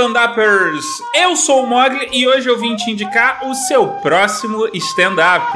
[0.00, 0.86] stand-uppers!
[1.14, 5.46] Eu sou o Mogli e hoje eu vim te indicar o seu próximo stand-up.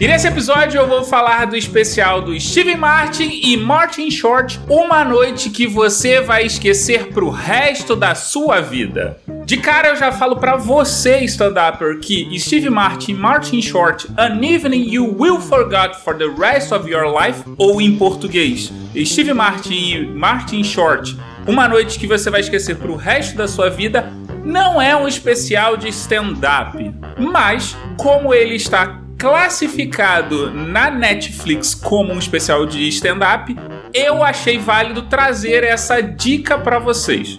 [0.00, 5.04] E nesse episódio eu vou falar do especial do Steve Martin e Martin Short, Uma
[5.04, 9.20] Noite que você vai esquecer pro resto da sua vida.
[9.44, 14.88] De cara eu já falo para você, stand-upper, que Steve Martin Martin Short, An Evening
[14.90, 18.72] You Will Forget for the Rest of Your Life, ou em português,
[19.04, 21.14] Steve Martin e Martin Short,
[21.48, 24.12] Uma Noite que você vai esquecer pro resto da sua vida,
[24.44, 26.94] não é um especial de stand-up.
[27.18, 33.56] Mas, como ele está classificado na Netflix como um especial de stand-up,
[33.94, 37.38] eu achei válido trazer essa dica para vocês.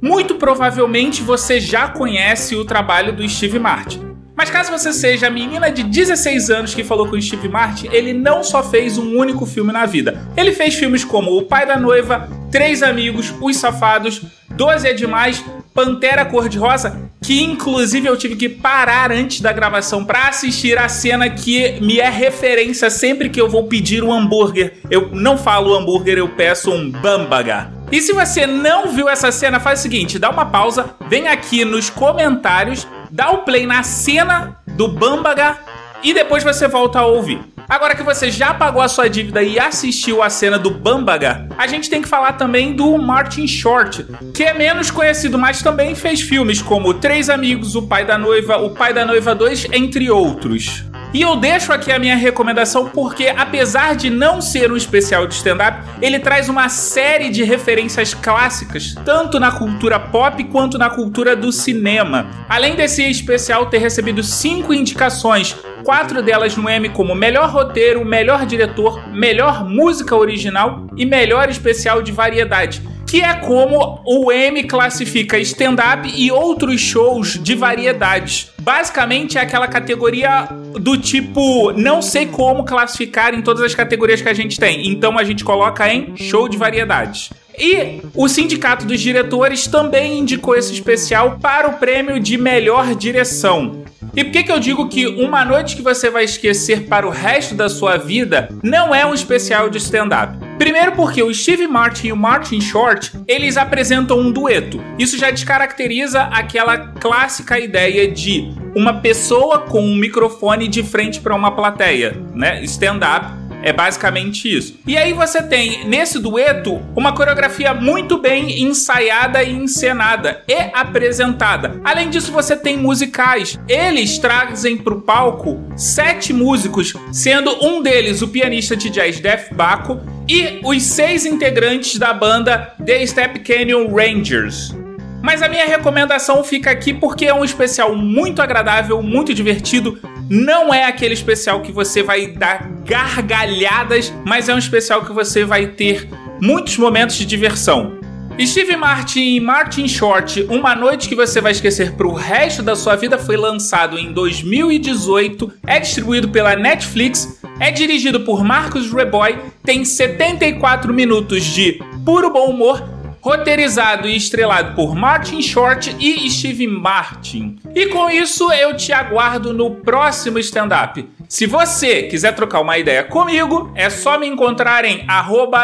[0.00, 4.09] Muito provavelmente você já conhece o trabalho do Steve Martin.
[4.40, 7.90] Mas caso você seja a menina de 16 anos que falou com o Steve Martin,
[7.92, 10.26] ele não só fez um único filme na vida.
[10.34, 15.44] Ele fez filmes como O Pai da Noiva, Três Amigos, Os Safados, Doze é Demais,
[15.74, 21.28] Pantera Cor-de-Rosa, que inclusive eu tive que parar antes da gravação para assistir a cena
[21.28, 24.78] que me é referência sempre que eu vou pedir um hambúrguer.
[24.90, 27.70] Eu não falo hambúrguer, eu peço um bambaga.
[27.92, 31.62] E se você não viu essa cena, faz o seguinte, dá uma pausa, vem aqui
[31.62, 35.58] nos comentários, dá o play na cena do bambaga
[36.02, 37.40] e depois você volta a ouvir.
[37.70, 41.68] Agora que você já pagou a sua dívida e assistiu a cena do Bambaga, a
[41.68, 46.20] gente tem que falar também do Martin Short, que é menos conhecido, mas também fez
[46.20, 50.84] filmes como Três Amigos, O Pai da Noiva, O Pai da Noiva 2, entre outros.
[51.12, 55.34] E eu deixo aqui a minha recomendação porque, apesar de não ser um especial de
[55.34, 61.34] stand-up, ele traz uma série de referências clássicas, tanto na cultura pop quanto na cultura
[61.34, 62.30] do cinema.
[62.48, 68.46] Além desse especial ter recebido cinco indicações, quatro delas no Emmy como melhor roteiro, melhor
[68.46, 75.36] diretor, melhor música original e melhor especial de variedade que é como o M classifica
[75.38, 78.52] stand-up e outros shows de variedades.
[78.60, 84.28] Basicamente é aquela categoria do tipo, não sei como classificar em todas as categorias que
[84.28, 87.30] a gente tem, então a gente coloca em show de variedades.
[87.58, 93.82] E o Sindicato dos Diretores também indicou esse especial para o prêmio de melhor direção.
[94.14, 97.10] E por que, que eu digo que Uma Noite que Você Vai Esquecer para o
[97.10, 100.49] resto da sua vida não é um especial de stand-up?
[100.60, 104.78] Primeiro porque o Steve Martin e o Martin Short, eles apresentam um dueto.
[104.98, 111.34] Isso já descaracteriza aquela clássica ideia de uma pessoa com um microfone de frente para
[111.34, 112.62] uma plateia, né?
[112.64, 114.78] Stand-up é basicamente isso.
[114.86, 121.80] E aí você tem nesse dueto uma coreografia muito bem ensaiada e encenada e apresentada.
[121.84, 123.58] Além disso, você tem musicais.
[123.68, 129.52] Eles trazem para o palco sete músicos, sendo um deles o pianista de jazz Def
[129.52, 134.74] Baco e os seis integrantes da banda The Step Canyon Rangers.
[135.22, 139.98] Mas a minha recomendação fica aqui porque é um especial muito agradável, muito divertido.
[140.30, 145.44] Não é aquele especial que você vai dar gargalhadas, mas é um especial que você
[145.44, 146.08] vai ter
[146.40, 147.98] muitos momentos de diversão.
[148.40, 152.94] Steve Martin e Martin Short, Uma Noite que Você Vai Esquecer pro resto da sua
[152.94, 159.84] vida, foi lançado em 2018, é distribuído pela Netflix, é dirigido por Marcos Reboy, tem
[159.84, 167.58] 74 minutos de puro bom humor roteirizado e estrelado por Martin Short e Steve Martin.
[167.74, 171.08] E com isso eu te aguardo no próximo stand-up.
[171.28, 175.06] Se você quiser trocar uma ideia comigo, é só me encontrar em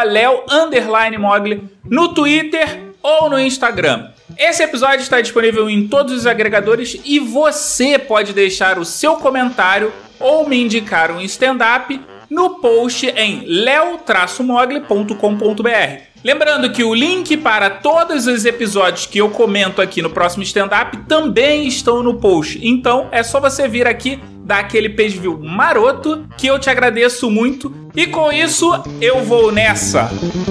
[0.05, 4.09] leo_mogli no Twitter ou no Instagram.
[4.37, 9.91] Esse episódio está disponível em todos os agregadores e você pode deixar o seu comentário
[10.19, 16.07] ou me indicar um stand-up no post em leo-mogli.com.br.
[16.27, 20.97] Lembrando que o link para todos os episódios que eu comento aqui no próximo stand-up
[21.07, 22.59] também estão no post.
[22.61, 27.31] Então é só você vir aqui, dar aquele page view maroto, que eu te agradeço
[27.31, 27.73] muito.
[27.95, 30.09] E com isso, eu vou nessa.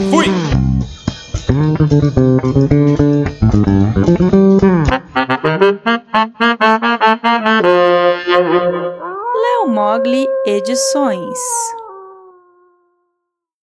[0.09, 0.29] Fui!
[9.43, 11.39] Léo Mogli Edições